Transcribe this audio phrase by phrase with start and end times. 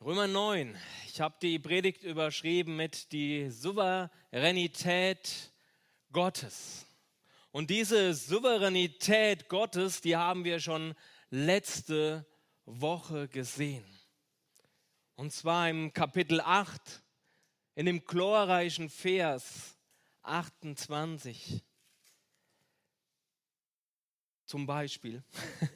[0.00, 0.78] Römer 9.
[1.08, 5.52] Ich habe die Predigt überschrieben mit die Souveränität
[6.12, 6.86] Gottes.
[7.50, 10.94] Und diese Souveränität Gottes, die haben wir schon
[11.30, 12.24] letzte
[12.64, 13.84] Woche gesehen.
[15.16, 17.02] Und zwar im Kapitel 8,
[17.74, 19.76] in dem glorreichen Vers
[20.22, 21.60] 28
[24.44, 25.24] zum Beispiel.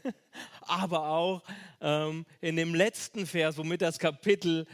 [0.66, 1.42] Aber auch
[1.80, 4.66] ähm, in dem letzten Vers, womit das Kapitel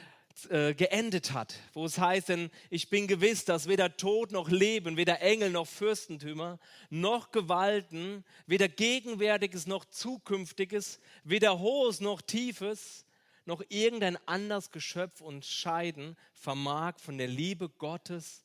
[0.51, 4.97] äh, geendet hat, wo es heißt, denn ich bin gewiss, dass weder Tod noch Leben,
[4.97, 13.05] weder Engel noch Fürstentümer, noch Gewalten, weder Gegenwärtiges noch Zukünftiges, weder Hohes noch Tiefes,
[13.47, 18.45] noch irgendein anderes Geschöpf uns scheiden vermag von der Liebe Gottes,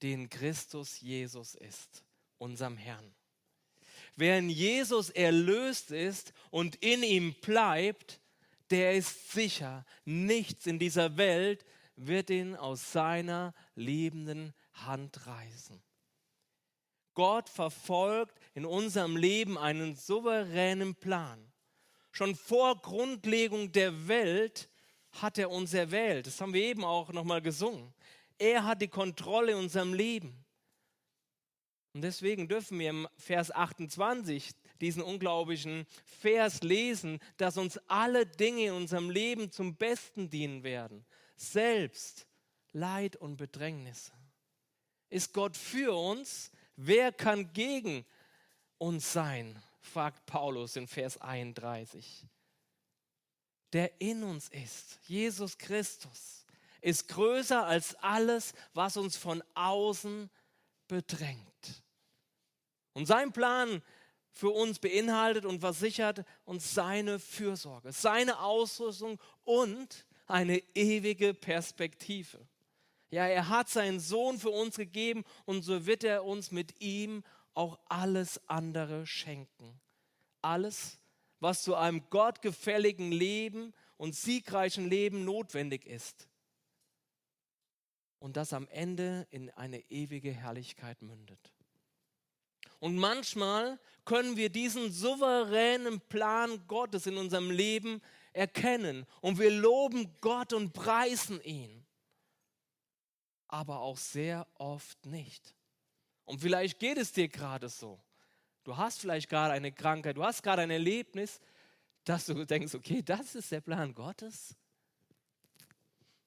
[0.00, 2.04] die in Christus Jesus ist,
[2.38, 3.17] unserem Herrn.
[4.18, 8.20] Wer in Jesus erlöst ist und in ihm bleibt,
[8.68, 11.64] der ist sicher, nichts in dieser Welt
[11.94, 15.80] wird ihn aus seiner liebenden Hand reißen.
[17.14, 21.52] Gott verfolgt in unserem Leben einen souveränen Plan.
[22.10, 24.68] Schon vor Grundlegung der Welt
[25.12, 26.26] hat er uns erwählt.
[26.26, 27.94] Das haben wir eben auch nochmal gesungen.
[28.36, 30.44] Er hat die Kontrolle in unserem Leben.
[31.94, 34.50] Und deswegen dürfen wir im Vers 28
[34.80, 35.86] diesen unglaublichen
[36.20, 41.04] Vers lesen, dass uns alle Dinge in unserem Leben zum Besten dienen werden.
[41.36, 42.26] Selbst
[42.72, 44.12] Leid und Bedrängnisse.
[45.08, 46.50] Ist Gott für uns?
[46.76, 48.04] Wer kann gegen
[48.76, 49.60] uns sein?
[49.80, 52.26] fragt Paulus in Vers 31.
[53.72, 56.46] Der in uns ist, Jesus Christus,
[56.80, 60.30] ist größer als alles, was uns von außen
[60.88, 61.82] bedrängt.
[62.94, 63.82] Und sein Plan
[64.30, 72.46] für uns beinhaltet und versichert uns seine Fürsorge, seine Ausrüstung und eine ewige Perspektive.
[73.10, 77.24] Ja, er hat seinen Sohn für uns gegeben und so wird er uns mit ihm
[77.54, 79.80] auch alles andere schenken.
[80.42, 80.98] Alles,
[81.40, 86.27] was zu einem gottgefälligen Leben und siegreichen Leben notwendig ist.
[88.18, 91.52] Und das am Ende in eine ewige Herrlichkeit mündet.
[92.80, 98.00] Und manchmal können wir diesen souveränen Plan Gottes in unserem Leben
[98.32, 101.84] erkennen und wir loben Gott und preisen ihn.
[103.48, 105.54] Aber auch sehr oft nicht.
[106.24, 108.00] Und vielleicht geht es dir gerade so.
[108.62, 111.40] Du hast vielleicht gerade eine Krankheit, du hast gerade ein Erlebnis,
[112.04, 114.54] dass du denkst, okay, das ist der Plan Gottes.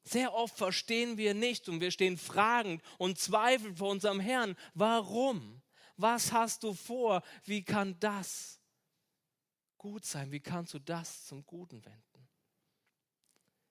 [0.03, 4.56] Sehr oft verstehen wir nicht und wir stehen fragend und zweifeln vor unserem Herrn.
[4.73, 5.62] Warum?
[5.97, 7.22] Was hast du vor?
[7.45, 8.59] Wie kann das
[9.78, 10.31] gut sein?
[10.31, 12.29] Wie kannst du das zum Guten wenden?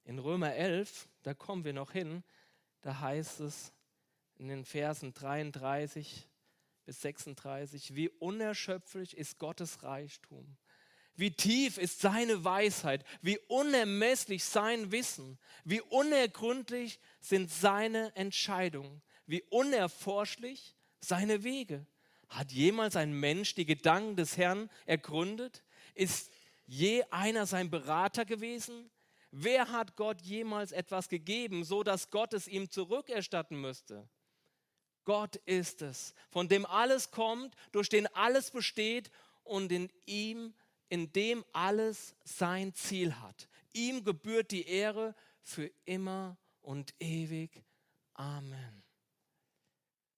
[0.05, 2.25] In Römer 11, da kommen wir noch hin,
[2.81, 3.73] da heißt es
[4.37, 6.29] in den Versen 33
[6.85, 10.57] bis 36, wie unerschöpflich ist Gottes Reichtum,
[11.21, 19.43] wie tief ist seine Weisheit, wie unermesslich sein Wissen, wie unergründlich sind seine Entscheidungen, wie
[19.51, 21.87] unerforschlich seine Wege.
[22.31, 25.63] Hat jemals ein Mensch die Gedanken des Herrn ergründet?
[25.95, 26.33] Ist
[26.67, 28.91] je einer sein Berater gewesen?
[29.31, 34.09] Wer hat Gott jemals etwas gegeben, so dass Gott es ihm zurückerstatten müsste?
[35.05, 39.11] Gott ist es, von dem alles kommt, durch den alles besteht
[39.45, 40.55] und in ihm,
[40.91, 43.49] in dem alles sein Ziel hat.
[43.73, 47.65] Ihm gebührt die Ehre für immer und ewig.
[48.15, 48.83] Amen.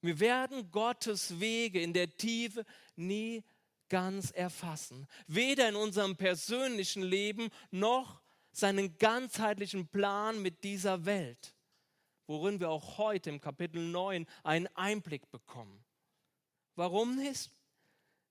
[0.01, 2.65] Wir werden Gottes Wege in der Tiefe
[2.97, 3.45] nie
[3.89, 5.07] ganz erfassen.
[5.29, 11.55] Weder in unserem persönlichen Leben noch seinen ganzheitlichen Plan mit dieser Welt,
[12.27, 15.85] worin wir auch heute im Kapitel 9 einen Einblick bekommen.
[16.75, 17.51] Warum nicht?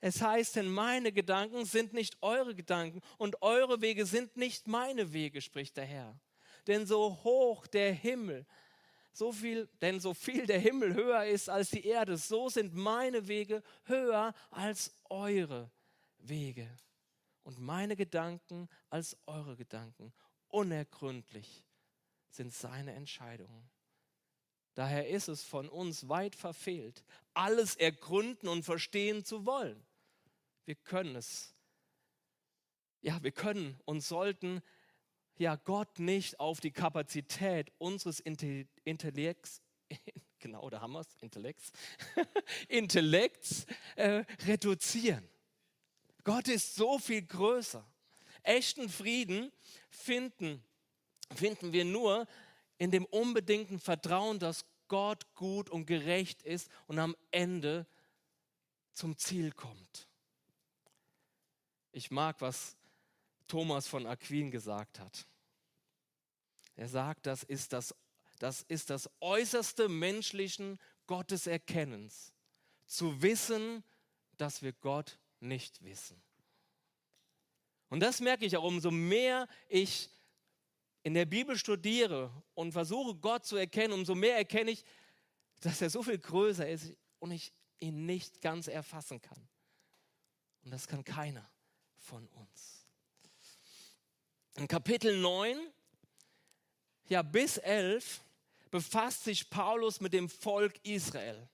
[0.01, 5.13] Es heißt, denn meine Gedanken sind nicht eure Gedanken und eure Wege sind nicht meine
[5.13, 6.19] Wege, spricht der Herr.
[6.67, 8.45] Denn so hoch der Himmel
[9.13, 13.27] so viel, denn so viel der Himmel höher ist als die Erde, so sind meine
[13.27, 15.69] Wege höher als eure
[16.17, 16.67] Wege
[17.43, 20.13] und meine Gedanken als eure Gedanken.
[20.47, 21.63] Unergründlich
[22.29, 23.69] sind seine Entscheidungen.
[24.73, 29.85] Daher ist es von uns weit verfehlt, alles ergründen und verstehen zu wollen.
[30.65, 31.53] Wir können es.
[33.01, 34.61] Ja, wir können und sollten
[35.37, 39.61] ja Gott nicht auf die Kapazität unseres Intellekts,
[40.39, 41.71] genau, da haben wir es, Intellekts,
[42.67, 43.65] Intellekts
[43.95, 45.27] äh, reduzieren.
[46.23, 47.83] Gott ist so viel größer.
[48.43, 49.51] Echten Frieden
[49.89, 50.63] finden
[51.35, 52.27] finden wir nur
[52.77, 57.87] in dem unbedingten Vertrauen, dass Gott gut und gerecht ist und am Ende
[58.93, 60.09] zum Ziel kommt.
[61.91, 62.75] Ich mag, was
[63.47, 65.27] Thomas von Aquin gesagt hat.
[66.75, 67.93] Er sagt, das ist das,
[68.39, 72.31] das, ist das äußerste menschlichen Gotteserkennens,
[72.85, 73.83] zu wissen,
[74.37, 76.21] dass wir Gott nicht wissen.
[77.89, 80.09] Und das merke ich auch, umso mehr ich
[81.03, 84.85] in der Bibel studiere und versuche Gott zu erkennen, umso mehr erkenne ich,
[85.59, 89.47] dass er so viel größer ist und ich ihn nicht ganz erfassen kann.
[90.63, 91.51] Und das kann keiner
[92.01, 92.85] von uns.
[94.55, 95.57] In Kapitel 9,
[97.07, 98.21] ja bis 11,
[98.69, 101.47] befasst sich Paulus mit dem Volk Israel.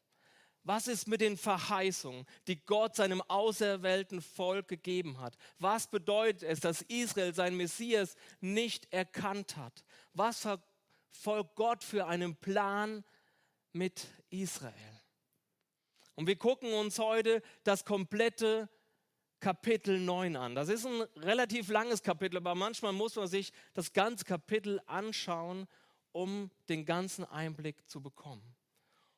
[0.63, 5.37] Was ist mit den Verheißungen, die Gott seinem auserwählten Volk gegeben hat?
[5.59, 9.85] Was bedeutet es, dass Israel seinen Messias nicht erkannt hat?
[10.13, 13.05] Was verfolgt Gott für einen Plan
[13.71, 14.73] mit Israel?
[16.15, 18.67] Und wir gucken uns heute das komplette
[19.39, 20.55] Kapitel 9 an.
[20.55, 25.67] Das ist ein relativ langes Kapitel, aber manchmal muss man sich das ganze Kapitel anschauen,
[26.11, 28.55] um den ganzen Einblick zu bekommen.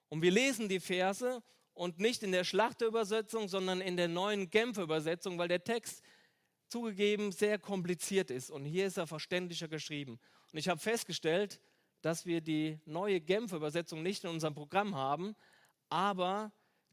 [0.09, 1.41] Und wir lesen die Verse
[1.73, 6.03] und nicht in der Schlachterübersetzung, sondern in der neuen Genfer Übersetzung, weil der Text
[6.67, 8.51] zugegeben sehr kompliziert ist.
[8.51, 10.19] Und hier ist er verständlicher geschrieben.
[10.51, 11.61] Und ich habe festgestellt,
[12.01, 15.35] dass wir die neue Genfer Übersetzung nicht in unserem Programm haben,
[15.89, 16.51] aber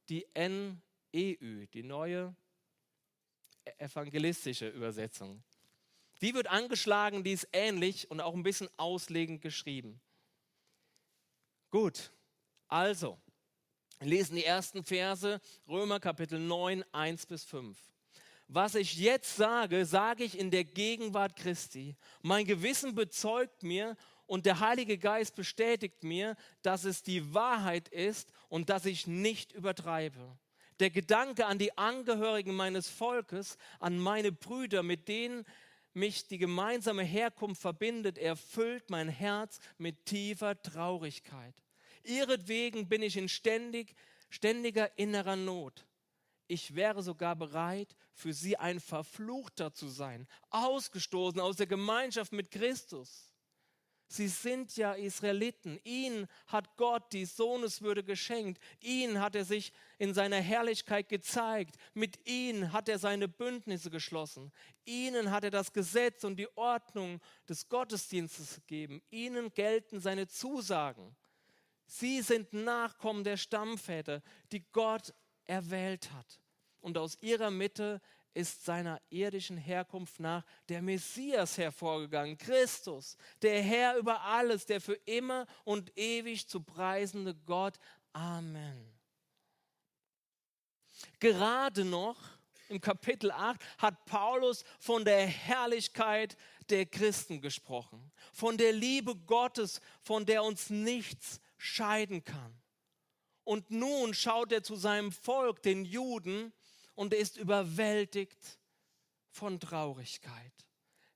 [0.08, 2.34] die NEÜ, die neue
[3.78, 5.42] evangelistische Übersetzung.
[6.20, 10.00] Die wird angeschlagen, die ist ähnlich und auch ein bisschen auslegend geschrieben.
[11.70, 12.10] Gut,
[12.68, 13.18] also,
[13.98, 17.76] wir lesen die ersten Verse, Römer Kapitel 9, 1 bis 5.
[18.48, 21.96] Was ich jetzt sage, sage ich in der Gegenwart Christi.
[22.22, 23.96] Mein Gewissen bezeugt mir
[24.26, 29.52] und der Heilige Geist bestätigt mir, dass es die Wahrheit ist und dass ich nicht
[29.52, 30.38] übertreibe.
[30.81, 35.46] Der Gedanke an die Angehörigen meines Volkes, an meine Brüder, mit denen
[35.94, 41.55] mich die gemeinsame Herkunft verbindet, erfüllt mein Herz mit tiefer Traurigkeit.
[42.05, 43.94] Ihretwegen bin ich in ständig,
[44.28, 45.87] ständiger innerer Not.
[46.46, 52.50] Ich wäre sogar bereit, für sie ein Verfluchter zu sein, ausgestoßen aus der Gemeinschaft mit
[52.50, 53.32] Christus.
[54.08, 55.80] Sie sind ja Israeliten.
[55.82, 58.62] Ihnen hat Gott die Sohneswürde geschenkt.
[58.80, 61.76] Ihnen hat er sich in seiner Herrlichkeit gezeigt.
[61.92, 64.52] Mit ihnen hat er seine Bündnisse geschlossen.
[64.84, 69.02] Ihnen hat er das Gesetz und die Ordnung des Gottesdienstes gegeben.
[69.10, 71.16] Ihnen gelten seine Zusagen.
[71.86, 74.22] Sie sind Nachkommen der Stammväter,
[74.52, 75.14] die Gott
[75.44, 76.40] erwählt hat.
[76.80, 78.00] Und aus ihrer Mitte
[78.36, 84.98] ist seiner irdischen Herkunft nach der Messias hervorgegangen, Christus, der Herr über alles, der für
[85.06, 87.78] immer und ewig zu preisende Gott.
[88.12, 88.92] Amen.
[91.18, 92.18] Gerade noch
[92.68, 96.36] im Kapitel 8 hat Paulus von der Herrlichkeit
[96.68, 102.60] der Christen gesprochen, von der Liebe Gottes, von der uns nichts scheiden kann.
[103.44, 106.52] Und nun schaut er zu seinem Volk, den Juden,
[106.96, 108.58] und er ist überwältigt
[109.31, 110.52] von Traurigkeit.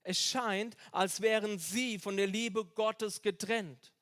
[0.03, 3.93] Es scheint, als wären sie von der Liebe Gottes getrennt.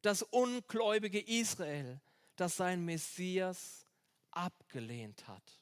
[0.00, 2.00] Das ungläubige Israel,
[2.36, 3.86] das sein Messias
[4.30, 5.60] abgelehnt hat.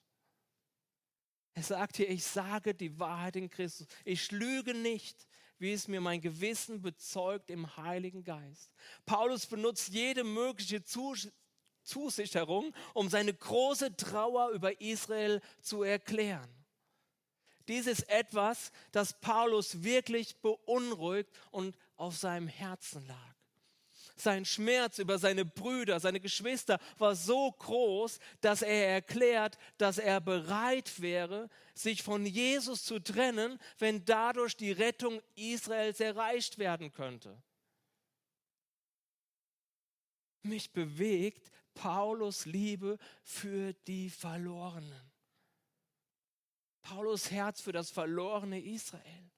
[1.54, 3.88] Er sagt hier, ich sage die Wahrheit in Christus.
[4.04, 5.26] Ich lüge nicht
[5.58, 8.72] wie es mir mein Gewissen bezeugt im Heiligen Geist.
[9.04, 10.84] Paulus benutzt jede mögliche
[11.88, 16.48] Zusicherung, um seine große Trauer über Israel zu erklären.
[17.66, 23.34] Dies ist etwas, das Paulus wirklich beunruhigt und auf seinem Herzen lag.
[24.16, 30.20] Sein Schmerz über seine Brüder, seine Geschwister war so groß, dass er erklärt, dass er
[30.20, 37.40] bereit wäre, sich von Jesus zu trennen, wenn dadurch die Rettung Israels erreicht werden könnte.
[40.42, 45.12] Mich bewegt Paulus Liebe für die Verlorenen.
[46.82, 49.30] Paulus Herz für das verlorene Israel.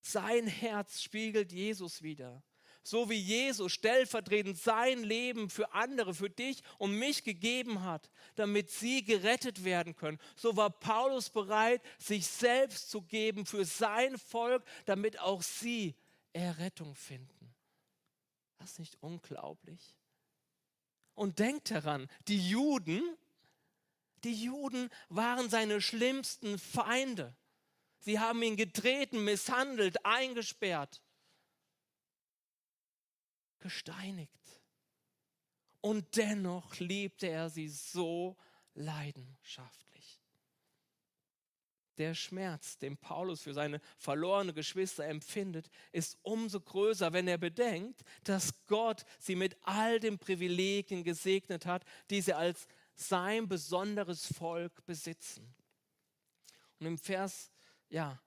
[0.00, 2.42] Sein Herz spiegelt Jesus wieder
[2.88, 8.70] so wie Jesus stellvertretend sein Leben für andere, für dich und mich gegeben hat, damit
[8.70, 14.64] sie gerettet werden können, so war Paulus bereit, sich selbst zu geben für sein Volk,
[14.86, 15.94] damit auch sie
[16.32, 17.54] Errettung finden.
[18.58, 19.97] Das ist nicht unglaublich?
[21.18, 23.02] Und denkt daran, die Juden,
[24.22, 27.34] die Juden waren seine schlimmsten Feinde.
[27.98, 31.02] Sie haben ihn getreten, misshandelt, eingesperrt,
[33.58, 34.30] gesteinigt.
[35.80, 38.36] Und dennoch liebte er sie so
[38.74, 39.87] leidenschaftlich.
[41.98, 48.02] Der Schmerz, den Paulus für seine verlorene Geschwister empfindet, ist umso größer, wenn er bedenkt,
[48.22, 54.84] dass Gott sie mit all den Privilegien gesegnet hat, die sie als sein besonderes Volk
[54.86, 55.54] besitzen.
[56.78, 57.50] Und im Vers,
[57.88, 58.20] ja,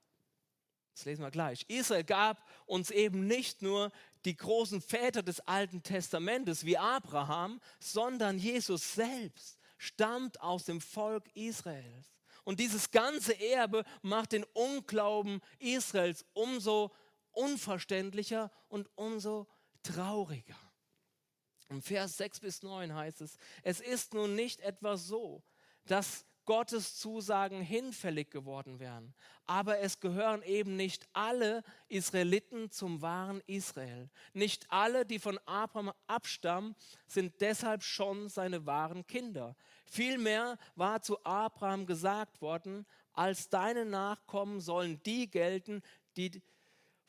[0.94, 1.66] das lesen wir gleich.
[1.70, 3.92] Israel gab uns eben nicht nur
[4.26, 11.26] die großen Väter des Alten Testamentes wie Abraham, sondern Jesus selbst stammt aus dem Volk
[11.36, 12.12] Israels.
[12.44, 16.92] Und dieses ganze Erbe macht den Unglauben Israels umso
[17.32, 19.48] unverständlicher und umso
[19.84, 20.58] trauriger.
[21.70, 25.44] Im Vers 6 bis 9 heißt es, es ist nun nicht etwa so,
[25.86, 29.14] dass Gottes Zusagen hinfällig geworden wären.
[29.46, 34.10] Aber es gehören eben nicht alle Israeliten zum wahren Israel.
[34.34, 36.76] Nicht alle, die von Abraham abstammen,
[37.08, 39.56] sind deshalb schon seine wahren Kinder.
[39.86, 45.82] Vielmehr war zu Abraham gesagt worden, als deine Nachkommen sollen die gelten,
[46.18, 46.42] die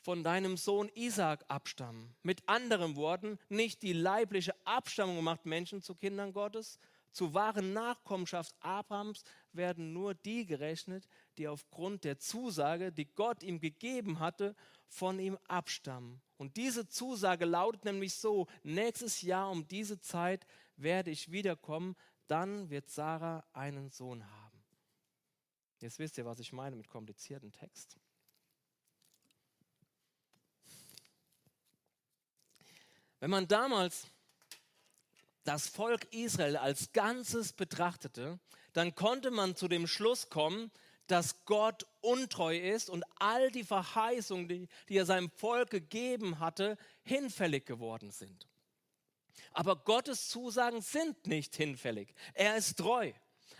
[0.03, 2.13] von deinem Sohn Isaac abstammen.
[2.23, 6.77] Mit anderen Worten, nicht die leibliche Abstammung macht Menschen zu Kindern Gottes,
[7.13, 13.59] zur wahren Nachkommenschaft Abrahams werden nur die gerechnet, die aufgrund der Zusage, die Gott ihm
[13.59, 14.55] gegeben hatte,
[14.87, 16.21] von ihm abstammen.
[16.37, 21.95] Und diese Zusage lautet nämlich so, nächstes Jahr um diese Zeit werde ich wiederkommen,
[22.27, 24.63] dann wird Sarah einen Sohn haben.
[25.79, 27.97] Jetzt wisst ihr, was ich meine mit komplizierten Text.
[33.19, 34.07] Wenn man damals
[35.43, 38.39] das Volk Israel als Ganzes betrachtete,
[38.73, 40.71] dann konnte man zu dem Schluss kommen,
[41.07, 46.77] dass Gott untreu ist und all die Verheißungen, die, die, er seinem Volk gegeben hatte,
[47.03, 48.47] hinfällig geworden sind.
[49.51, 52.13] Aber Gottes Zusagen sind nicht hinfällig.
[52.33, 53.11] Er ist treu.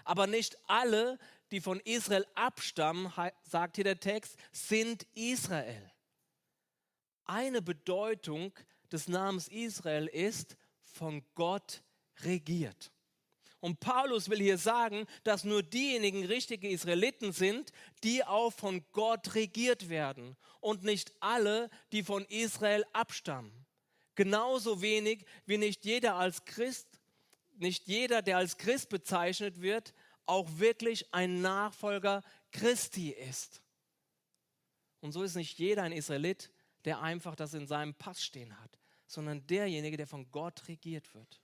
[0.05, 1.19] Aber nicht alle,
[1.51, 3.11] die von Israel abstammen,
[3.43, 5.91] sagt hier der Text, sind Israel.
[7.25, 8.53] Eine Bedeutung
[8.91, 10.57] des Namens Israel ist,
[10.93, 11.83] von Gott
[12.21, 12.91] regiert.
[13.59, 17.71] Und Paulus will hier sagen, dass nur diejenigen richtige Israeliten sind,
[18.03, 23.65] die auch von Gott regiert werden und nicht alle, die von Israel abstammen.
[24.15, 26.99] Genauso wenig wie nicht jeder als Christ,
[27.55, 29.93] nicht jeder, der als Christ bezeichnet wird,
[30.25, 32.21] auch wirklich ein Nachfolger
[32.51, 33.61] Christi ist.
[34.99, 36.51] Und so ist nicht jeder ein Israelit,
[36.85, 41.41] der einfach das in seinem Pass stehen hat sondern derjenige, der von Gott regiert wird.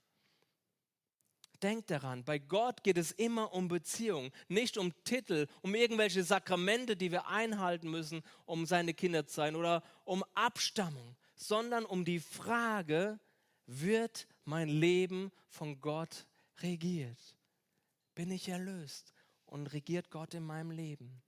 [1.62, 6.96] Denkt daran, bei Gott geht es immer um Beziehung, nicht um Titel, um irgendwelche Sakramente,
[6.96, 12.20] die wir einhalten müssen, um seine Kinder zu sein oder um Abstammung, sondern um die
[12.20, 13.20] Frage,
[13.66, 16.26] wird mein Leben von Gott
[16.60, 17.36] regiert?
[18.14, 19.12] Bin ich erlöst
[19.46, 21.22] und regiert Gott in meinem Leben?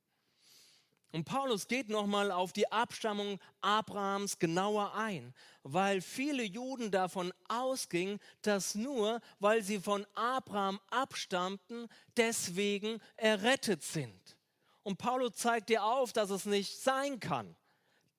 [1.12, 8.19] Und Paulus geht nochmal auf die Abstammung Abrahams genauer ein, weil viele Juden davon ausgingen,
[8.40, 14.38] dass nur weil sie von Abraham abstammten, deswegen errettet sind.
[14.83, 17.54] Und Paulus zeigt dir auf, dass es nicht sein kann.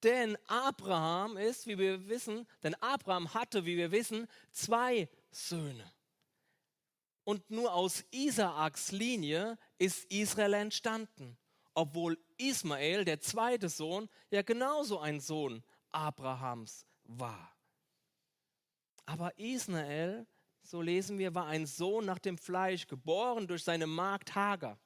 [0.03, 5.91] Denn Abraham ist, wie wir wissen, denn Abraham hatte, wie wir wissen, zwei Söhne.
[7.23, 11.37] Und nur aus Isaaks Linie ist Israel entstanden
[11.73, 17.55] obwohl Ismael, der zweite Sohn, ja genauso ein Sohn Abrahams war.
[19.05, 20.25] Aber Ismael,
[20.61, 24.79] so lesen wir, war ein Sohn nach dem Fleisch, geboren durch seine Magd Hagar.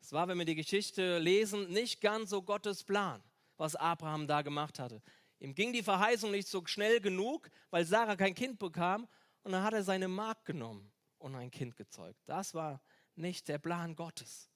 [0.00, 3.22] Es war, wenn wir die Geschichte lesen, nicht ganz so Gottes Plan,
[3.56, 5.02] was Abraham da gemacht hatte.
[5.40, 9.08] Ihm ging die Verheißung nicht so schnell genug, weil Sarah kein Kind bekam
[9.42, 12.20] und dann hat er seine Magd genommen und ein Kind gezeugt.
[12.26, 12.80] Das war
[13.14, 14.47] nicht der Plan Gottes.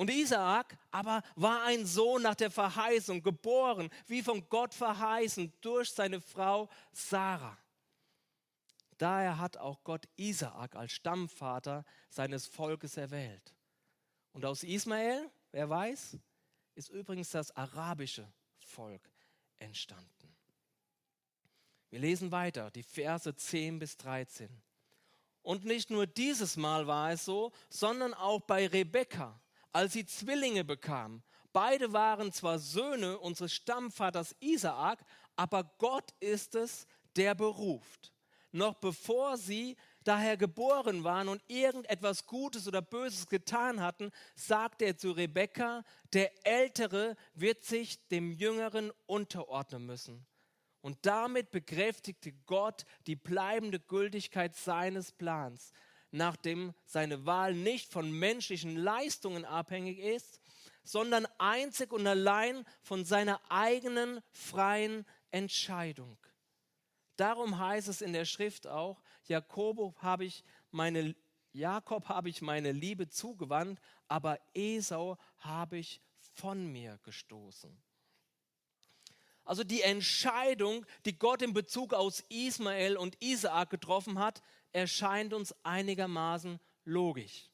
[0.00, 5.90] Und Isaak aber war ein Sohn nach der Verheißung, geboren, wie von Gott verheißen, durch
[5.90, 7.58] seine Frau Sarah.
[8.96, 13.54] Daher hat auch Gott Isaak als Stammvater seines Volkes erwählt.
[14.32, 16.16] Und aus Ismael, wer weiß,
[16.76, 18.26] ist übrigens das arabische
[18.56, 19.06] Volk
[19.58, 20.34] entstanden.
[21.90, 24.48] Wir lesen weiter, die Verse 10 bis 13.
[25.42, 29.38] Und nicht nur dieses Mal war es so, sondern auch bei Rebekka
[29.72, 31.22] als sie Zwillinge bekamen.
[31.52, 35.04] Beide waren zwar Söhne unseres Stammvaters Isaak,
[35.36, 36.86] aber Gott ist es,
[37.16, 38.12] der beruft.
[38.52, 44.96] Noch bevor sie daher geboren waren und irgendetwas Gutes oder Böses getan hatten, sagte er
[44.96, 50.26] zu Rebekka, der Ältere wird sich dem Jüngeren unterordnen müssen.
[50.80, 55.72] Und damit bekräftigte Gott die bleibende Gültigkeit seines Plans,
[56.10, 60.40] nachdem seine Wahl nicht von menschlichen Leistungen abhängig ist,
[60.82, 66.18] sondern einzig und allein von seiner eigenen freien Entscheidung.
[67.16, 71.14] Darum heißt es in der Schrift auch, Jakob habe ich meine,
[71.52, 76.00] Jakob habe ich meine Liebe zugewandt, aber Esau habe ich
[76.32, 77.76] von mir gestoßen.
[79.44, 84.42] Also die Entscheidung, die Gott in Bezug aus Ismael und Isaak getroffen hat,
[84.72, 87.50] erscheint uns einigermaßen logisch.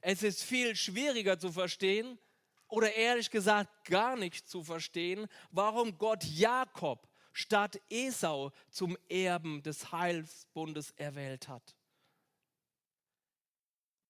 [0.00, 2.18] Es ist viel schwieriger zu verstehen
[2.68, 9.92] oder ehrlich gesagt gar nicht zu verstehen, warum Gott Jakob statt Esau zum Erben des
[9.92, 11.76] Heilsbundes erwählt hat.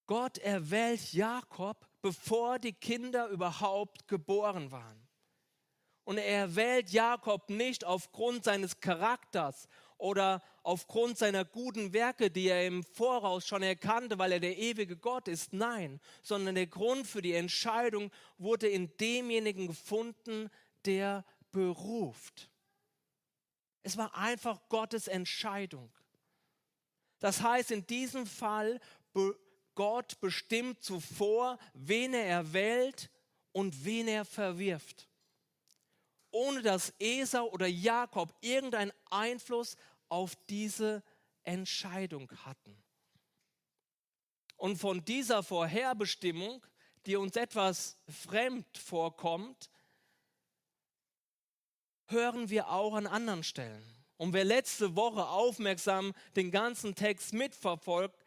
[0.07, 5.07] Gott erwählt Jakob, bevor die Kinder überhaupt geboren waren.
[6.03, 9.67] Und er erwählt Jakob nicht aufgrund seines Charakters
[9.97, 14.97] oder aufgrund seiner guten Werke, die er im Voraus schon erkannte, weil er der ewige
[14.97, 15.53] Gott ist.
[15.53, 20.49] Nein, sondern der Grund für die Entscheidung wurde in demjenigen gefunden,
[20.85, 22.49] der beruft.
[23.83, 25.91] Es war einfach Gottes Entscheidung.
[27.19, 28.79] Das heißt, in diesem Fall,
[29.75, 33.11] Gott bestimmt zuvor, wen er erwählt
[33.51, 35.07] und wen er verwirft.
[36.31, 39.75] Ohne dass Esau oder Jakob irgendeinen Einfluss
[40.09, 41.03] auf diese
[41.43, 42.81] Entscheidung hatten.
[44.57, 46.65] Und von dieser Vorherbestimmung,
[47.05, 49.69] die uns etwas fremd vorkommt,
[52.05, 53.83] hören wir auch an anderen Stellen.
[54.17, 58.23] Und wer letzte Woche aufmerksam den ganzen Text mitverfolgt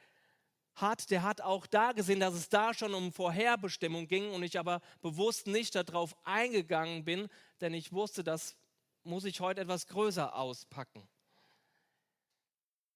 [0.75, 4.59] hat, der hat auch da gesehen, dass es da schon um Vorherbestimmung ging und ich
[4.59, 7.29] aber bewusst nicht darauf eingegangen bin,
[7.61, 8.57] denn ich wusste, das
[9.03, 11.07] muss ich heute etwas größer auspacken.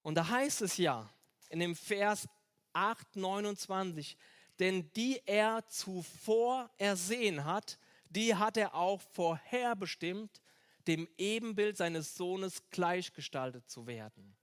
[0.01, 1.09] Und da heißt es ja
[1.49, 2.27] in dem Vers
[2.73, 4.17] 8, 29,
[4.59, 7.79] denn die er zuvor ersehen hat,
[8.09, 10.41] die hat er auch vorherbestimmt,
[10.87, 14.35] dem Ebenbild seines Sohnes gleichgestaltet zu werden.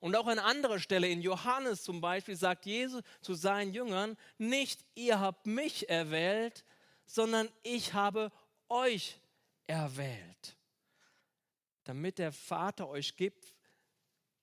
[0.00, 4.84] Und auch an anderer Stelle, in Johannes zum Beispiel, sagt Jesus zu seinen Jüngern, nicht
[4.94, 6.64] ihr habt mich erwählt,
[7.04, 8.30] sondern ich habe
[8.68, 9.20] euch
[9.66, 10.56] erwählt,
[11.84, 13.54] damit der Vater euch gibt,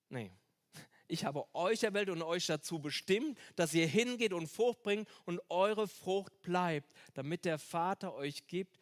[0.09, 0.31] nee,
[1.07, 5.41] ich habe euch erwählt und euch dazu bestimmt, dass ihr hingeht und Frucht bringt und
[5.49, 8.79] eure Frucht bleibt, damit der Vater euch gibt,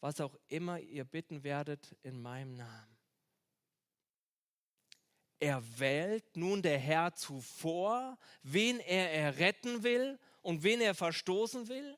[0.00, 2.96] was auch immer ihr bitten werdet in meinem Namen.
[5.38, 11.96] Er wählt nun der Herr zuvor, wen er erretten will und wen er verstoßen will?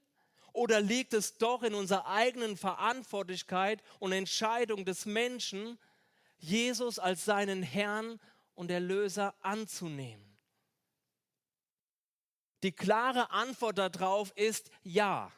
[0.53, 5.79] Oder liegt es doch in unserer eigenen Verantwortlichkeit und Entscheidung des Menschen,
[6.39, 8.21] Jesus als seinen Herrn
[8.55, 10.33] und Erlöser anzunehmen?
[12.63, 15.33] Die klare Antwort darauf ist ja.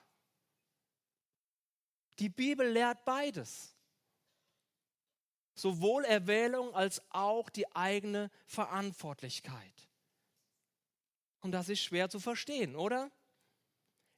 [2.19, 3.75] Die Bibel lehrt beides.
[5.55, 9.89] Sowohl Erwählung als auch die eigene Verantwortlichkeit.
[11.41, 13.11] Und das ist schwer zu verstehen, oder?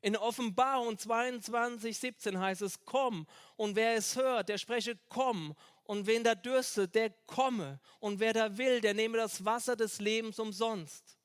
[0.07, 6.07] In Offenbarung 22, 17 heißt es, komm, und wer es hört, der spreche, komm, und
[6.07, 10.39] wen da dürstet, der komme, und wer da will, der nehme das Wasser des Lebens
[10.39, 11.19] umsonst.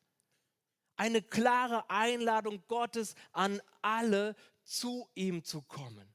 [0.96, 6.12] Eine klare Einladung Gottes an alle, zu ihm zu kommen.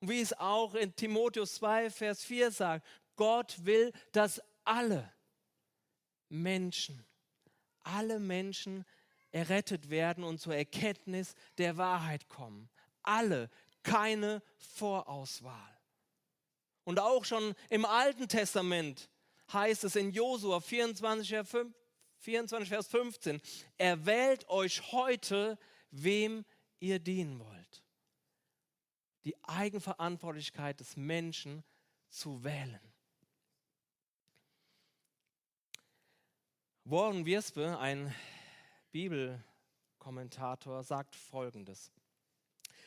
[0.00, 5.12] Wie es auch in Timotheus 2, Vers 4 sagt, Gott will, dass alle
[6.30, 7.04] Menschen,
[7.82, 8.86] alle Menschen
[9.36, 12.68] errettet werden und zur Erkenntnis der Wahrheit kommen.
[13.02, 13.50] Alle,
[13.82, 15.78] keine Vorauswahl.
[16.84, 19.10] Und auch schon im Alten Testament
[19.52, 21.36] heißt es in Josua 24,
[22.18, 23.40] 24, Vers 15,
[23.76, 25.58] erwählt euch heute,
[25.90, 26.44] wem
[26.80, 27.82] ihr dienen wollt
[29.26, 31.64] die Eigenverantwortlichkeit des Menschen
[32.08, 32.80] zu wählen.
[36.84, 38.14] Warren Wiersbe, ein
[38.96, 41.92] Bibelkommentator, sagt Folgendes.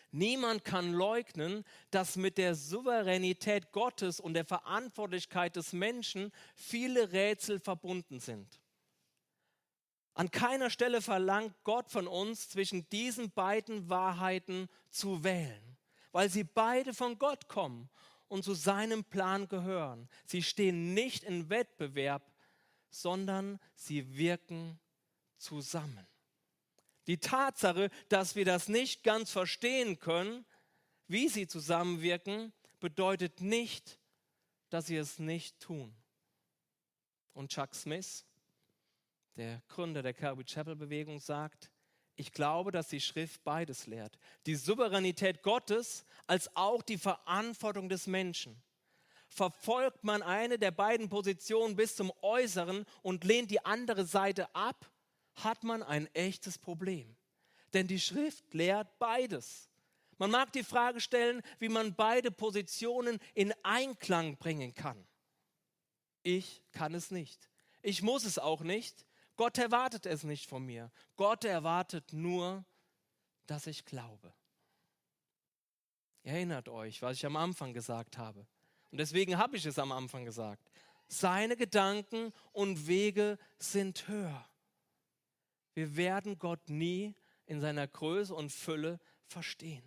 [0.09, 7.59] Niemand kann leugnen, dass mit der Souveränität Gottes und der Verantwortlichkeit des Menschen viele Rätsel
[7.59, 8.59] verbunden sind.
[10.15, 15.77] An keiner Stelle verlangt Gott von uns, zwischen diesen beiden Wahrheiten zu wählen
[16.11, 17.87] weil sie beide von Gott kommen
[18.29, 20.09] und zu seinem Plan gehören.
[20.25, 22.23] Sie stehen nicht in Wettbewerb
[22.89, 24.79] sondern sie wirken
[25.39, 26.07] zusammen.
[27.07, 30.45] Die Tatsache, dass wir das nicht ganz verstehen können,
[31.07, 33.99] wie sie zusammenwirken, bedeutet nicht,
[34.69, 35.95] dass sie es nicht tun.
[37.33, 38.25] Und Chuck Smith,
[39.35, 41.71] der Gründer der Calvary Chapel Bewegung, sagt,
[42.15, 44.19] ich glaube, dass die Schrift beides lehrt.
[44.45, 48.61] Die Souveränität Gottes als auch die Verantwortung des Menschen.
[49.29, 54.91] Verfolgt man eine der beiden Positionen bis zum Äußeren und lehnt die andere Seite ab,
[55.43, 57.15] hat man ein echtes Problem.
[57.73, 59.69] Denn die Schrift lehrt beides.
[60.17, 65.07] Man mag die Frage stellen, wie man beide Positionen in Einklang bringen kann.
[66.23, 67.49] Ich kann es nicht.
[67.81, 69.05] Ich muss es auch nicht.
[69.37, 70.91] Gott erwartet es nicht von mir.
[71.15, 72.65] Gott erwartet nur,
[73.45, 74.33] dass ich glaube.
[76.23, 78.45] Erinnert euch, was ich am Anfang gesagt habe.
[78.91, 80.69] Und deswegen habe ich es am Anfang gesagt.
[81.07, 84.48] Seine Gedanken und Wege sind höher.
[85.79, 87.15] Wir werden Gott nie
[87.45, 89.81] in seiner Größe und Fülle verstehen.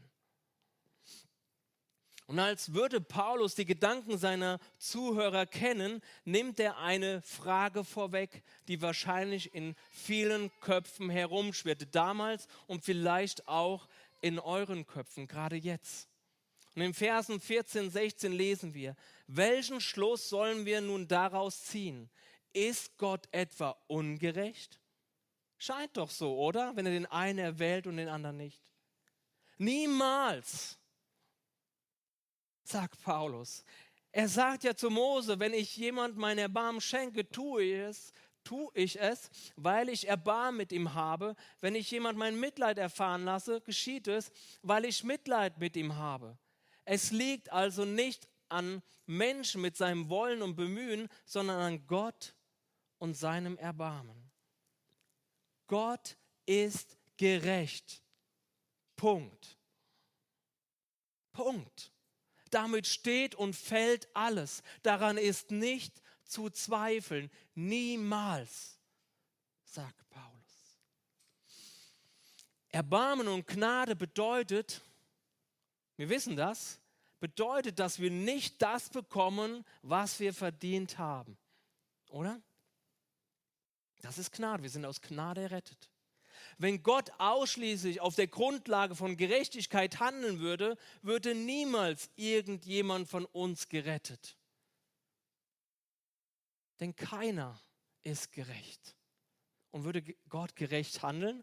[2.24, 8.80] Und als würde Paulus die Gedanken seiner Zuhörer kennen, nimmt er eine Frage vorweg, die
[8.80, 13.86] wahrscheinlich in vielen Köpfen herumschwirrte, damals und vielleicht auch
[14.22, 16.08] in euren Köpfen, gerade jetzt.
[16.74, 22.08] Und in Versen 14, 16 lesen wir, welchen Schluss sollen wir nun daraus ziehen?
[22.54, 24.81] Ist Gott etwa ungerecht?
[25.62, 26.74] Scheint doch so, oder?
[26.74, 28.60] Wenn er den einen erwählt und den anderen nicht.
[29.58, 30.76] Niemals
[32.64, 33.62] sagt Paulus.
[34.10, 38.72] Er sagt ja zu Mose, wenn ich jemand mein Erbarmen schenke, tue ich es, tue
[38.74, 41.36] ich es, weil ich Erbarmen mit ihm habe.
[41.60, 46.36] Wenn ich jemand mein Mitleid erfahren lasse, geschieht es, weil ich Mitleid mit ihm habe.
[46.84, 52.34] Es liegt also nicht an Menschen mit seinem Wollen und Bemühen, sondern an Gott
[52.98, 54.31] und seinem Erbarmen.
[55.72, 58.02] Gott ist gerecht.
[58.94, 59.56] Punkt.
[61.32, 61.90] Punkt.
[62.50, 64.62] Damit steht und fällt alles.
[64.82, 67.30] Daran ist nicht zu zweifeln.
[67.54, 68.78] Niemals,
[69.64, 70.78] sagt Paulus.
[72.68, 74.82] Erbarmen und Gnade bedeutet,
[75.96, 76.82] wir wissen das,
[77.18, 81.38] bedeutet, dass wir nicht das bekommen, was wir verdient haben.
[82.10, 82.42] Oder?
[84.02, 84.62] Das ist Gnade.
[84.62, 85.90] Wir sind aus Gnade errettet.
[86.58, 93.68] Wenn Gott ausschließlich auf der Grundlage von Gerechtigkeit handeln würde, würde niemals irgendjemand von uns
[93.68, 94.36] gerettet.
[96.80, 97.60] Denn keiner
[98.02, 98.96] ist gerecht.
[99.70, 101.42] Und würde Gott gerecht handeln,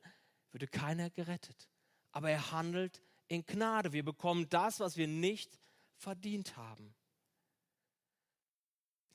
[0.52, 1.70] würde keiner gerettet.
[2.12, 3.94] Aber er handelt in Gnade.
[3.94, 5.60] Wir bekommen das, was wir nicht
[5.96, 6.94] verdient haben.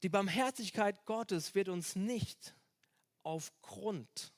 [0.03, 2.55] Die Barmherzigkeit Gottes wird uns nicht
[3.25, 4.33] aufgrund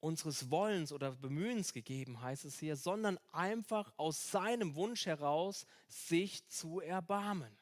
[0.00, 6.46] unseres Wollens oder Bemühens gegeben, heißt es hier, sondern einfach aus seinem Wunsch heraus, sich
[6.48, 7.56] zu erbarmen.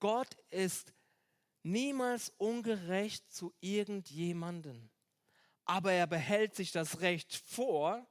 [0.00, 0.92] Gott ist
[1.62, 4.90] niemals ungerecht zu irgendjemanden,
[5.64, 8.04] aber er behält sich das Recht vor,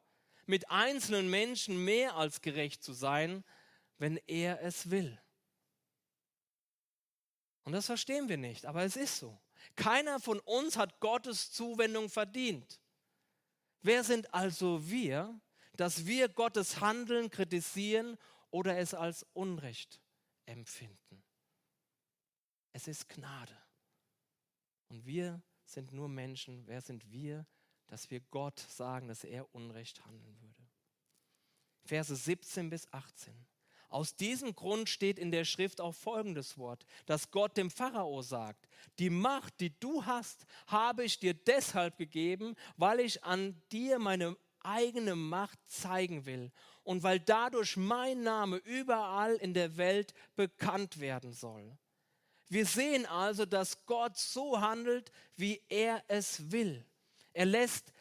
[0.46, 3.44] mit einzelnen Menschen mehr als gerecht zu sein,
[3.98, 5.22] wenn er es will.
[7.72, 9.40] Und das verstehen wir nicht, aber es ist so.
[9.78, 12.82] Keiner von uns hat Gottes Zuwendung verdient.
[13.82, 15.40] Wer sind also wir,
[15.78, 18.18] dass wir Gottes Handeln kritisieren
[18.50, 20.02] oder es als Unrecht
[20.46, 21.24] empfinden?
[22.74, 23.58] Es ist Gnade.
[24.90, 26.68] Und wir sind nur Menschen.
[26.68, 27.48] Wer sind wir,
[27.88, 30.68] dass wir Gott sagen, dass er Unrecht handeln würde?
[31.86, 33.34] Verse 17 bis 18.
[33.92, 38.70] Aus diesem Grund steht in der Schrift auch folgendes Wort, dass Gott dem Pharao sagt,
[39.00, 44.38] die Macht, die du hast, habe ich dir deshalb gegeben, weil ich an dir meine
[44.62, 51.34] eigene Macht zeigen will und weil dadurch mein Name überall in der Welt bekannt werden
[51.34, 51.78] soll.
[52.48, 56.86] Wir sehen also, dass Gott so handelt, wie er es will.
[57.34, 57.92] Er lässt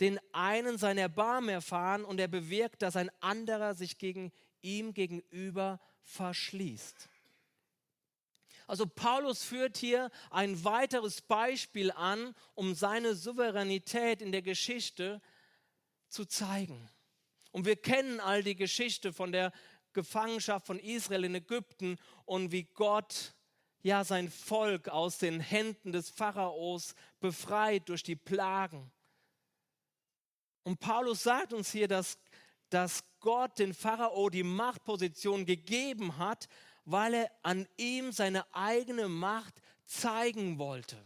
[0.00, 5.80] den einen sein Erbarmen erfahren und er bewirkt, dass ein anderer sich gegen ihm gegenüber
[6.02, 7.08] verschließt.
[8.66, 15.20] Also Paulus führt hier ein weiteres Beispiel an, um seine Souveränität in der Geschichte
[16.08, 16.88] zu zeigen.
[17.52, 19.52] Und wir kennen all die Geschichte von der
[19.92, 23.34] Gefangenschaft von Israel in Ägypten und wie Gott
[23.82, 28.90] ja sein Volk aus den Händen des Pharaos befreit durch die Plagen.
[30.64, 32.18] Und Paulus sagt uns hier, dass
[32.70, 36.48] dass Gott den Pharao die Machtposition gegeben hat,
[36.84, 40.96] weil er an ihm seine eigene Macht zeigen wollte.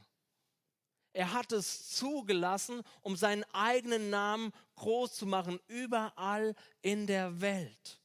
[1.13, 8.01] Er hat es zugelassen, um seinen eigenen Namen groß zu machen, überall in der Welt.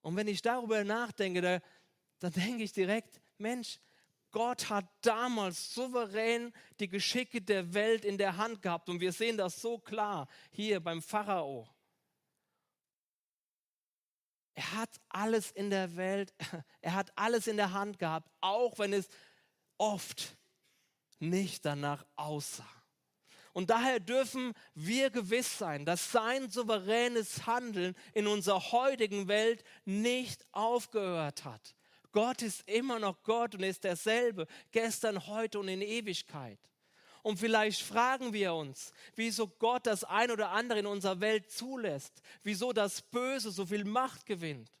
[0.00, 1.60] Und wenn ich darüber nachdenke, da,
[2.20, 3.80] dann denke ich direkt, Mensch,
[4.36, 8.90] Gott hat damals souverän die Geschicke der Welt in der Hand gehabt.
[8.90, 11.66] Und wir sehen das so klar hier beim Pharao.
[14.52, 16.34] Er hat alles in der Welt,
[16.82, 19.08] er hat alles in der Hand gehabt, auch wenn es
[19.78, 20.36] oft
[21.18, 22.68] nicht danach aussah.
[23.54, 30.44] Und daher dürfen wir gewiss sein, dass sein souveränes Handeln in unserer heutigen Welt nicht
[30.52, 31.74] aufgehört hat.
[32.16, 36.58] Gott ist immer noch Gott und ist derselbe, gestern, heute und in Ewigkeit.
[37.22, 42.22] Und vielleicht fragen wir uns, wieso Gott das ein oder andere in unserer Welt zulässt,
[42.42, 44.72] wieso das Böse so viel Macht gewinnt.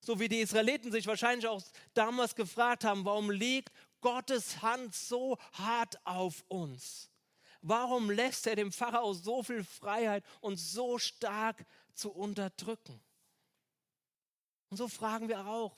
[0.00, 1.62] So wie die Israeliten sich wahrscheinlich auch
[1.94, 7.08] damals gefragt haben, warum liegt Gottes Hand so hart auf uns?
[7.62, 13.00] Warum lässt er dem Pharao so viel Freiheit und so stark zu unterdrücken?
[14.70, 15.76] Und so fragen wir auch,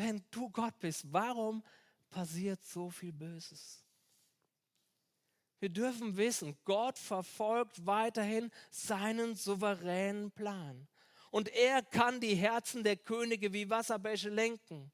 [0.00, 1.62] wenn du Gott bist, warum
[2.08, 3.84] passiert so viel Böses?
[5.58, 10.88] Wir dürfen wissen, Gott verfolgt weiterhin seinen souveränen Plan.
[11.30, 14.90] Und er kann die Herzen der Könige wie Wasserbäche lenken.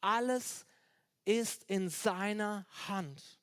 [0.00, 0.66] Alles
[1.24, 3.40] ist in seiner Hand.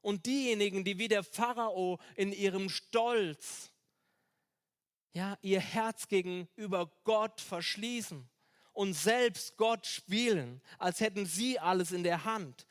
[0.00, 3.72] Und diejenigen, die wie der Pharao in ihrem Stolz
[5.12, 8.30] ja, ihr Herz gegenüber Gott verschließen
[8.78, 12.66] und selbst Gott spielen, als hätten sie alles in der Hand,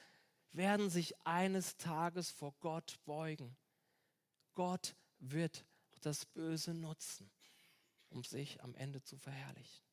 [0.54, 3.58] werden sich eines Tages vor Gott beugen.
[4.54, 5.66] Gott wird
[6.02, 7.30] das Böse nutzen
[8.10, 9.86] um sich am Ende zu verherrlichen.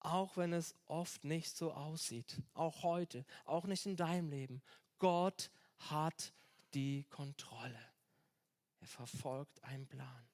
[0.00, 4.62] Auch wenn es oft nicht so aussieht, auch heute, auch nicht in deinem Leben.
[4.98, 6.32] Gott hat
[6.74, 7.80] die Kontrolle.
[8.80, 10.28] Er verfolgt einen Plan.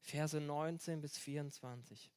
[0.00, 2.10] Verse 19 bis 24.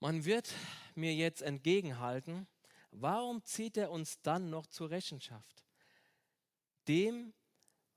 [0.00, 0.52] Man wird
[0.94, 2.46] mir jetzt entgegenhalten,
[2.90, 5.64] warum zieht er uns dann noch zur Rechenschaft?
[6.86, 7.32] Dem,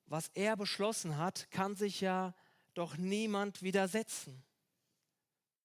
[0.06, 2.34] was er beschlossen hat, kann sich ja
[2.74, 4.44] doch niemand widersetzen.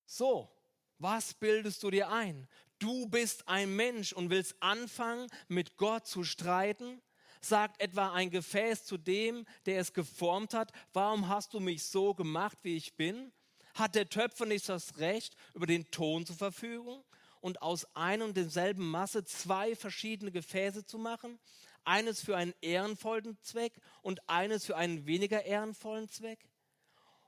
[0.06, 0.50] So,
[0.98, 2.48] was bildest du dir ein?
[2.78, 7.00] Du bist ein Mensch und willst anfangen, mit Gott zu streiten?
[7.40, 12.14] Sagt etwa ein Gefäß zu dem, der es geformt hat, warum hast du mich so
[12.14, 13.32] gemacht, wie ich bin?
[13.74, 17.04] Hat der Töpfer nicht das Recht, über den Ton zur Verfügung
[17.40, 21.38] und aus ein und demselben Masse zwei verschiedene Gefäße zu machen?
[21.84, 26.48] Eines für einen ehrenvollen Zweck und eines für einen weniger ehrenvollen Zweck?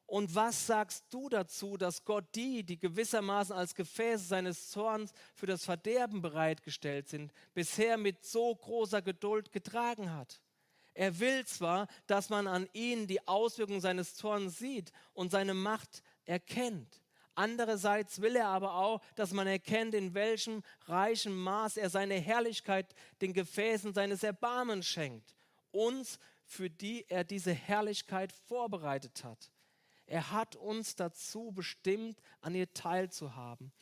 [0.07, 5.47] Und was sagst du dazu, dass Gott die, die gewissermaßen als Gefäße seines Zorns für
[5.47, 10.41] das Verderben bereitgestellt sind, bisher mit so großer Geduld getragen hat?
[10.95, 16.03] Er will zwar, dass man an ihnen die Auswirkungen seines Zorns sieht und seine Macht
[16.27, 17.01] erkennt.
[17.35, 22.95] Andererseits will er aber auch, dass man erkennt, in welchem reichen Maß er seine Herrlichkeit
[23.21, 25.37] den Gefäßen seines Erbarmens schenkt.
[25.71, 29.51] Uns, für die er diese Herrlichkeit vorbereitet hat.
[30.07, 33.73] Er hat uns dazu bestimmt, an ihr teilzuhaben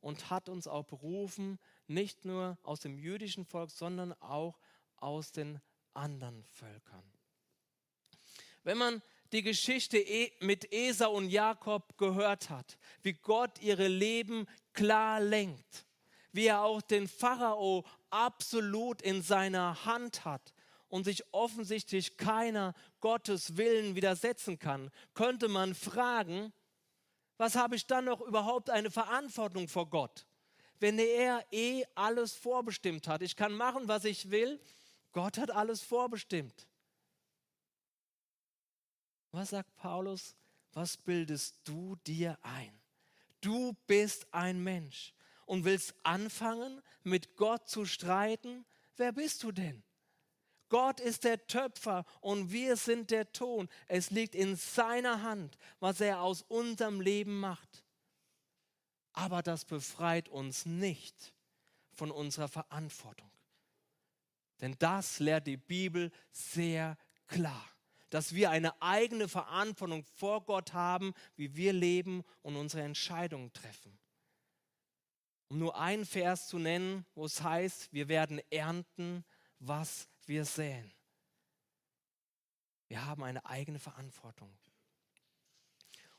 [0.00, 4.58] und hat uns auch berufen, nicht nur aus dem jüdischen Volk, sondern auch
[4.96, 5.60] aus den
[5.92, 7.04] anderen Völkern.
[8.62, 14.46] Wenn man die Geschichte e- mit Esau und Jakob gehört hat, wie Gott ihre Leben
[14.72, 15.86] klar lenkt,
[16.32, 20.54] wie er auch den Pharao absolut in seiner Hand hat
[20.88, 26.52] und sich offensichtlich keiner Gottes Willen widersetzen kann, könnte man fragen,
[27.36, 30.26] was habe ich dann noch überhaupt eine Verantwortung vor Gott?
[30.78, 33.22] Wenn er eh alles vorbestimmt hat.
[33.22, 34.60] Ich kann machen, was ich will.
[35.12, 36.66] Gott hat alles vorbestimmt.
[39.34, 40.36] Was sagt Paulus?
[40.72, 42.80] Was bildest du dir ein?
[43.40, 45.12] Du bist ein Mensch
[45.44, 48.64] und willst anfangen, mit Gott zu streiten.
[48.96, 49.82] Wer bist du denn?
[50.68, 53.68] Gott ist der Töpfer und wir sind der Ton.
[53.86, 57.84] Es liegt in seiner Hand, was er aus unserem Leben macht.
[59.12, 61.34] Aber das befreit uns nicht
[61.92, 63.30] von unserer Verantwortung.
[64.60, 67.68] Denn das lehrt die Bibel sehr klar,
[68.14, 73.98] dass wir eine eigene Verantwortung vor Gott haben, wie wir leben und unsere Entscheidungen treffen.
[75.48, 79.24] Um nur einen Vers zu nennen, wo es heißt, wir werden ernten,
[79.58, 80.92] was wir säen.
[82.86, 84.56] Wir haben eine eigene Verantwortung.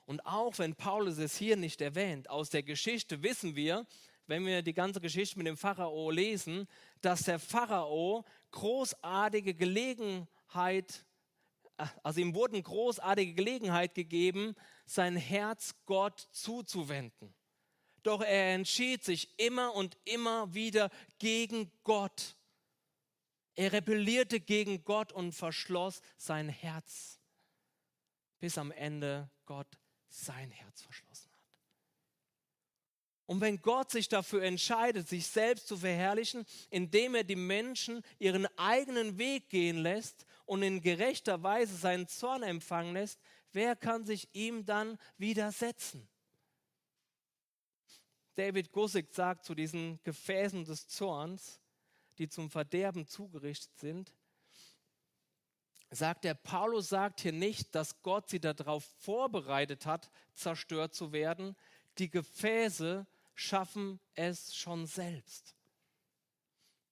[0.04, 3.88] Und auch wenn Paulus es hier nicht erwähnt, aus der Geschichte wissen wir,
[4.28, 6.68] wenn wir die ganze Geschichte mit dem Pharao lesen,
[7.00, 11.05] dass der Pharao großartige Gelegenheit,
[12.04, 17.34] also ihm wurden großartige Gelegenheit gegeben, sein Herz Gott zuzuwenden.
[18.04, 22.36] Doch er entschied sich immer und immer wieder gegen Gott.
[23.56, 27.20] Er rebellierte gegen Gott und verschloss sein Herz,
[28.40, 31.36] bis am Ende Gott sein Herz verschlossen hat.
[33.26, 38.46] Und wenn Gott sich dafür entscheidet, sich selbst zu verherrlichen, indem er die Menschen ihren
[38.58, 43.20] eigenen Weg gehen lässt und in gerechter Weise seinen Zorn empfangen lässt,
[43.52, 46.08] wer kann sich ihm dann widersetzen?
[48.36, 51.62] David Gussig sagt zu diesen Gefäßen des Zorns,
[52.18, 54.14] die zum Verderben zugerichtet sind,
[55.90, 61.56] sagt er, Paulus sagt hier nicht, dass Gott sie darauf vorbereitet hat, zerstört zu werden.
[61.98, 65.56] Die Gefäße schaffen es schon selbst.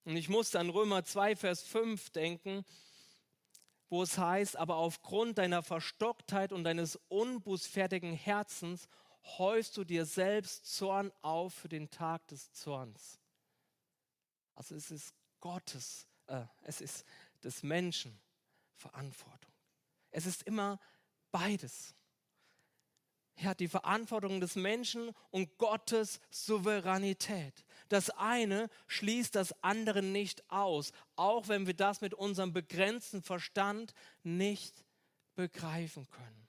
[0.05, 2.65] Und ich musste an Römer 2, Vers 5 denken,
[3.93, 8.89] wo es heißt, aber aufgrund deiner Verstocktheit und deines unbußfertigen Herzens
[9.37, 13.19] häufst du dir selbst Zorn auf für den Tag des Zorns.
[14.55, 17.05] Also es ist Gottes, äh, es ist
[17.43, 18.19] des Menschen
[18.73, 19.53] Verantwortung.
[20.09, 20.79] Es ist immer
[21.31, 21.93] beides.
[23.35, 27.65] Er hat die Verantwortung des Menschen und Gottes Souveränität.
[27.89, 33.93] Das eine schließt das andere nicht aus, auch wenn wir das mit unserem begrenzten Verstand
[34.23, 34.85] nicht
[35.35, 36.47] begreifen können.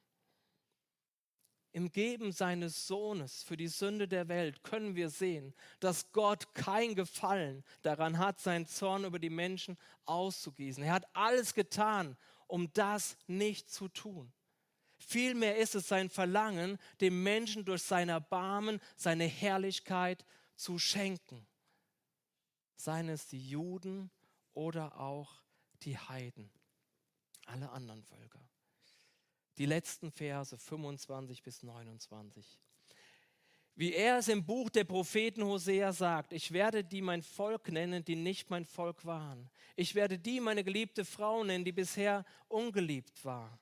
[1.72, 6.94] Im Geben seines Sohnes für die Sünde der Welt können wir sehen, dass Gott kein
[6.94, 10.84] Gefallen daran hat, seinen Zorn über die Menschen auszugießen.
[10.84, 12.16] Er hat alles getan,
[12.46, 14.32] um das nicht zu tun.
[15.06, 20.24] Vielmehr ist es sein Verlangen, dem Menschen durch sein Erbarmen seine Herrlichkeit
[20.56, 21.46] zu schenken.
[22.76, 24.10] Seien es die Juden
[24.52, 25.42] oder auch
[25.82, 26.50] die Heiden,
[27.46, 28.40] alle anderen Völker
[29.58, 32.58] die letzten Verse 25 bis 29.
[33.76, 38.04] Wie er es im Buch der Propheten Hosea sagt, ich werde die mein Volk nennen,
[38.04, 39.50] die nicht mein Volk waren.
[39.74, 43.58] Ich werde die meine geliebte Frau nennen, die bisher ungeliebt war.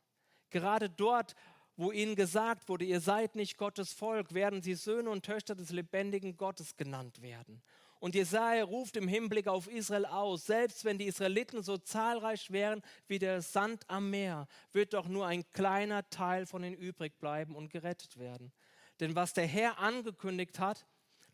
[0.52, 1.34] Gerade dort,
[1.76, 5.70] wo ihnen gesagt wurde, ihr seid nicht Gottes Volk, werden sie Söhne und Töchter des
[5.70, 7.62] lebendigen Gottes genannt werden.
[7.98, 12.82] Und Jesaja ruft im Hinblick auf Israel aus, selbst wenn die Israeliten so zahlreich wären
[13.06, 17.54] wie der Sand am Meer, wird doch nur ein kleiner Teil von ihnen übrig bleiben
[17.54, 18.52] und gerettet werden.
[18.98, 20.84] Denn was der Herr angekündigt hat,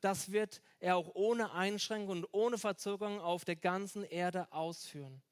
[0.01, 5.23] das wird er auch ohne Einschränkung und ohne Verzögerung auf der ganzen Erde ausführen.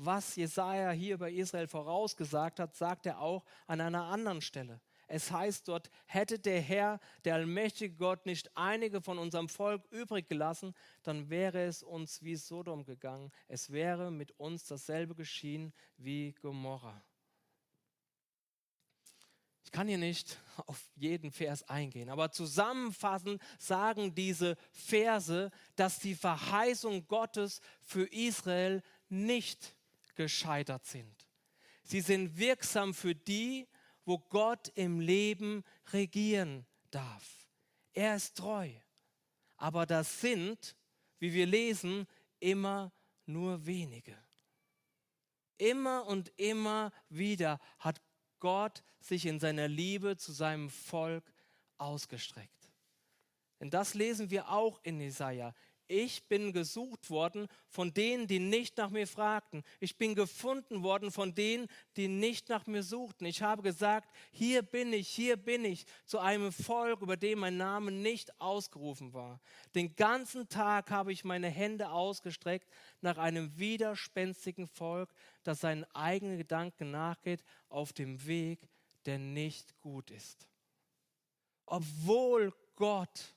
[0.00, 4.80] Was Jesaja hier über Israel vorausgesagt hat, sagt er auch an einer anderen Stelle.
[5.08, 10.28] Es heißt dort, hätte der Herr, der allmächtige Gott, nicht einige von unserem Volk übrig
[10.28, 13.32] gelassen, dann wäre es uns wie Sodom gegangen.
[13.48, 17.02] Es wäre mit uns dasselbe geschehen wie Gomorra.
[19.64, 26.14] Ich kann hier nicht auf jeden Vers eingehen, aber zusammenfassend sagen diese Verse, dass die
[26.14, 29.74] Verheißung Gottes für Israel nicht
[30.18, 31.28] gescheitert sind.
[31.84, 33.68] Sie sind wirksam für die,
[34.04, 37.48] wo Gott im Leben regieren darf.
[37.92, 38.68] Er ist treu.
[39.56, 40.76] Aber das sind,
[41.20, 42.08] wie wir lesen,
[42.40, 42.92] immer
[43.26, 44.18] nur wenige.
[45.56, 48.02] Immer und immer wieder hat
[48.40, 51.32] Gott sich in seiner Liebe zu seinem Volk
[51.76, 52.72] ausgestreckt.
[53.60, 55.54] Denn das lesen wir auch in Jesaja
[55.88, 59.64] ich bin gesucht worden von denen, die nicht nach mir fragten.
[59.80, 63.24] Ich bin gefunden worden von denen, die nicht nach mir suchten.
[63.24, 67.56] Ich habe gesagt, hier bin ich, hier bin ich, zu einem Volk, über dem mein
[67.56, 69.40] Name nicht ausgerufen war.
[69.74, 72.68] Den ganzen Tag habe ich meine Hände ausgestreckt
[73.00, 78.68] nach einem widerspenstigen Volk, das seinen eigenen Gedanken nachgeht, auf dem Weg,
[79.06, 80.46] der nicht gut ist.
[81.64, 83.34] Obwohl Gott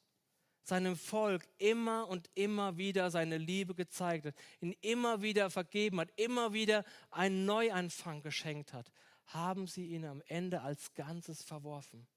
[0.64, 6.12] seinem Volk immer und immer wieder seine Liebe gezeigt hat, ihn immer wieder vergeben hat,
[6.18, 8.92] immer wieder einen Neuanfang geschenkt hat,
[9.26, 12.08] haben sie ihn am Ende als Ganzes verworfen.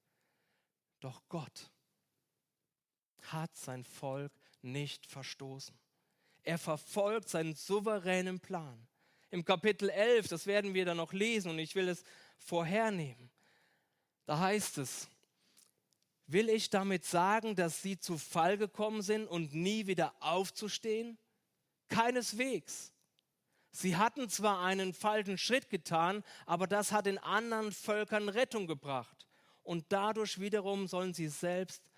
[1.01, 1.71] Doch Gott
[3.23, 5.79] hat sein Volk nicht verstoßen.
[6.43, 8.87] Er verfolgt seinen souveränen Plan.
[9.31, 12.05] Im Kapitel 11, das werden wir dann noch lesen und ich will es
[12.39, 13.31] vorhernehmen,
[14.27, 15.09] da heißt es,
[16.27, 21.18] Will ich damit sagen, dass sie zu Fall gekommen sind und nie wieder aufzustehen?
[21.89, 22.93] Keineswegs.
[23.72, 29.27] Sie hatten zwar einen falschen Schritt getan, aber das hat den anderen Völkern Rettung gebracht.
[29.64, 31.91] und dadurch wiederum sollen sie selbst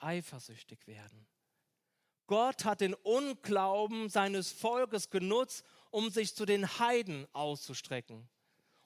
[0.00, 1.26] eifersüchtig werden.
[2.26, 8.28] Gott hat den Unglauben seines Volkes genutzt, um sich zu den Heiden auszustrecken.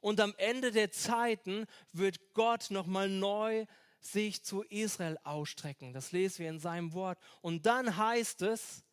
[0.01, 3.66] Und am Ende der Zeiten wird Gott nochmal neu
[4.01, 5.92] sich zu Israel ausstrecken.
[5.92, 7.18] Das lesen wir in seinem Wort.
[7.40, 8.84] Und dann heißt es,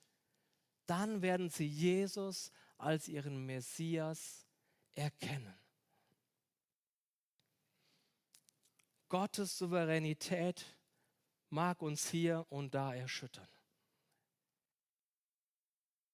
[0.85, 4.45] dann werden sie Jesus als ihren Messias
[4.93, 5.55] erkennen.
[9.09, 10.65] Gottes Souveränität
[11.49, 13.47] mag uns hier und da erschüttern.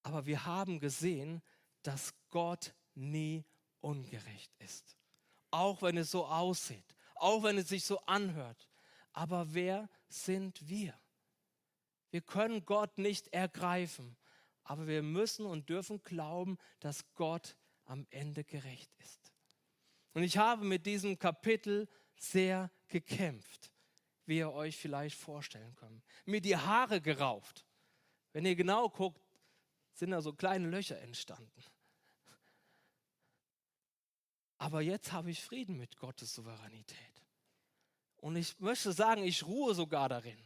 [0.03, 1.41] Aber wir haben gesehen,
[1.81, 3.45] dass Gott nie
[3.79, 4.97] ungerecht ist.
[5.51, 8.68] Auch wenn es so aussieht, auch wenn es sich so anhört.
[9.12, 10.99] Aber wer sind wir?
[12.12, 14.18] Wir können Gott nicht ergreifen,
[14.64, 17.55] aber wir müssen und dürfen glauben, dass Gott
[17.86, 19.34] am Ende gerecht ist.
[20.14, 23.72] Und ich habe mit diesem Kapitel sehr gekämpft,
[24.26, 26.03] wie ihr euch vielleicht vorstellen könnt.
[26.26, 27.66] Mir die Haare gerauft.
[28.34, 29.22] Wenn ihr genau guckt,
[29.93, 31.64] sind da so kleine Löcher entstanden.
[34.57, 36.97] Aber jetzt habe ich Frieden mit Gottes Souveränität.
[38.22, 40.38] Und ich möchte sagen, ich ruhe sogar darin.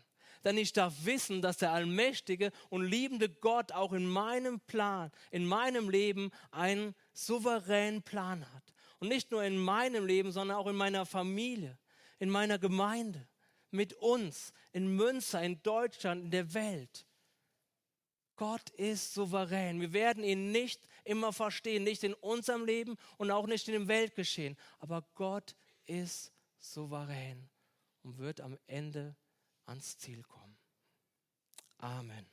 [0.44, 5.46] Denn ich darf wissen, dass der allmächtige und liebende Gott auch in meinem Plan, in
[5.46, 8.74] meinem Leben einen souveränen Plan hat.
[9.00, 11.78] Und nicht nur in meinem Leben, sondern auch in meiner Familie,
[12.20, 13.28] in meiner Gemeinde,
[13.72, 17.06] mit uns, in Münster, in Deutschland, in der Welt.
[18.36, 19.80] Gott ist souverän.
[19.80, 23.88] Wir werden ihn nicht immer verstehen, nicht in unserem Leben und auch nicht in dem
[23.88, 24.58] Weltgeschehen.
[24.80, 25.56] Aber Gott
[25.86, 27.50] ist souverän
[28.04, 29.16] und wird am Ende
[29.66, 30.58] ans Ziel kommen.
[31.78, 32.26] Amen.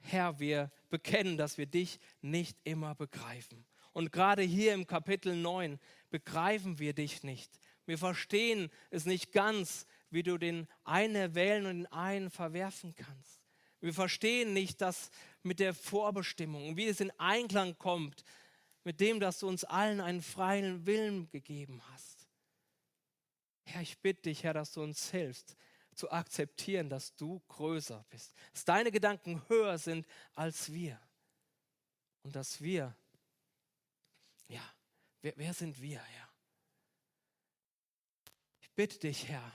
[0.00, 3.64] Herr, wir bekennen, dass wir dich nicht immer begreifen.
[3.92, 5.78] Und gerade hier im Kapitel 9
[6.10, 7.60] begreifen wir dich nicht.
[7.86, 13.40] Wir verstehen es nicht ganz, wie du den einen erwählen und den einen verwerfen kannst.
[13.80, 15.10] Wir verstehen nicht das
[15.42, 18.24] mit der Vorbestimmung, wie es in Einklang kommt
[18.84, 22.28] mit dem, dass du uns allen einen freien Willen gegeben hast.
[23.64, 25.56] Herr, ich bitte dich, Herr, dass du uns hilfst,
[25.94, 31.00] zu akzeptieren, dass du größer bist, dass deine Gedanken höher sind als wir
[32.22, 32.96] und dass wir,
[34.48, 34.62] ja,
[35.20, 36.28] wer, wer sind wir, Herr?
[38.60, 39.52] Ich bitte dich, Herr,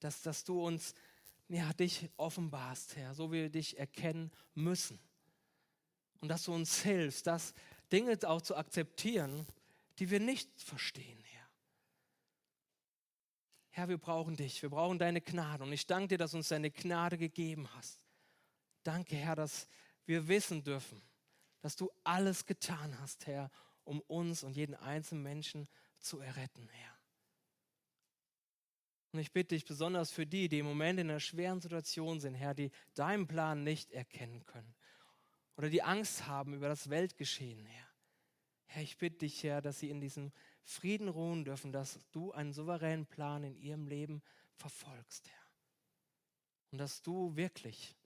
[0.00, 0.94] dass, dass du uns
[1.48, 4.98] ja, dich offenbarst, Herr, so wie wir dich erkennen müssen.
[6.20, 7.54] Und dass du uns hilfst, das
[7.92, 9.46] Dinge auch zu akzeptieren,
[9.98, 11.48] die wir nicht verstehen, Herr.
[13.70, 15.62] Herr, wir brauchen dich, wir brauchen deine Gnade.
[15.62, 18.00] Und ich danke dir, dass du uns deine Gnade gegeben hast.
[18.82, 19.68] Danke, Herr, dass
[20.04, 21.02] wir wissen dürfen,
[21.60, 23.50] dass du alles getan hast, Herr,
[23.84, 25.68] um uns und jeden einzelnen Menschen
[25.98, 26.98] zu erretten, Herr.
[29.12, 32.34] Und ich bitte dich besonders für die, die im Moment in einer schweren Situation sind,
[32.34, 34.74] Herr, die deinen Plan nicht erkennen können
[35.56, 37.88] oder die Angst haben über das Weltgeschehen, Herr.
[38.66, 40.32] Herr, ich bitte dich, Herr, dass sie in diesem
[40.62, 44.22] Frieden ruhen dürfen, dass du einen souveränen Plan in ihrem Leben
[44.56, 45.46] verfolgst, Herr.
[46.72, 47.96] Und dass du wirklich,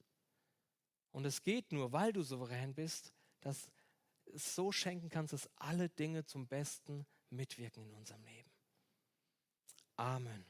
[1.11, 3.71] und es geht nur, weil du souverän bist, dass
[4.27, 8.51] es so schenken kannst, dass alle Dinge zum Besten mitwirken in unserem Leben.
[9.97, 10.45] Amen.